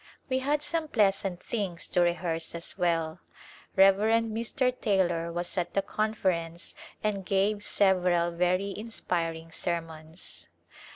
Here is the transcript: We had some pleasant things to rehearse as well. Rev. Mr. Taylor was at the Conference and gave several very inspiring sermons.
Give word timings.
We 0.29 0.39
had 0.39 0.63
some 0.63 0.87
pleasant 0.87 1.43
things 1.43 1.85
to 1.89 2.01
rehearse 2.01 2.55
as 2.55 2.75
well. 2.75 3.19
Rev. 3.75 3.97
Mr. 3.97 4.73
Taylor 4.81 5.31
was 5.31 5.59
at 5.59 5.75
the 5.75 5.83
Conference 5.83 6.73
and 7.03 7.23
gave 7.23 7.61
several 7.63 8.31
very 8.31 8.73
inspiring 8.75 9.51
sermons. 9.51 10.47